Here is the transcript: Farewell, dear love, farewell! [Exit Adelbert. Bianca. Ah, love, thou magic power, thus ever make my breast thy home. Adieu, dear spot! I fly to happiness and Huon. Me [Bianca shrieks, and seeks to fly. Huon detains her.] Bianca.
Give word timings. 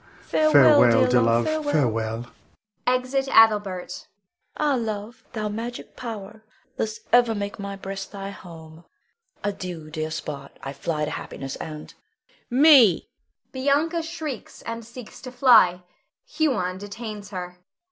Farewell, 0.23 1.05
dear 1.05 1.21
love, 1.21 1.45
farewell! 1.45 2.25
[Exit 2.87 3.27
Adelbert. 3.27 4.07
Bianca. 4.07 4.09
Ah, 4.57 4.73
love, 4.73 5.23
thou 5.33 5.47
magic 5.47 5.95
power, 5.95 6.43
thus 6.75 7.01
ever 7.13 7.35
make 7.35 7.59
my 7.59 7.75
breast 7.75 8.11
thy 8.11 8.31
home. 8.31 8.83
Adieu, 9.43 9.91
dear 9.91 10.09
spot! 10.09 10.57
I 10.63 10.73
fly 10.73 11.05
to 11.05 11.11
happiness 11.11 11.55
and 11.57 11.93
Huon. 12.49 12.61
Me 12.63 13.09
[Bianca 13.51 14.01
shrieks, 14.01 14.63
and 14.63 14.83
seeks 14.83 15.21
to 15.21 15.31
fly. 15.31 15.83
Huon 16.25 16.79
detains 16.79 17.29
her.] 17.29 17.49
Bianca. 17.49 17.57